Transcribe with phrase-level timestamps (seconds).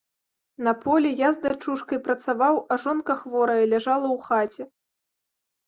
[0.67, 4.63] На полі я з дачушкай працаваў, а жонка хворая ляжала ў хаце.